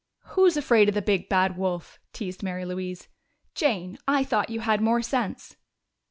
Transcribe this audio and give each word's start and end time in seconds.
"'Who's 0.33 0.57
afraid 0.57 0.89
of 0.89 0.95
the 0.95 1.01
big, 1.03 1.29
bad 1.29 1.55
wolf?'" 1.55 1.99
teased 2.11 2.41
Mary 2.41 2.65
Louise. 2.65 3.07
"Jane, 3.53 3.99
I 4.07 4.23
thought 4.23 4.49
you 4.49 4.61
had 4.61 4.81
more 4.81 5.03
sense!" 5.03 5.57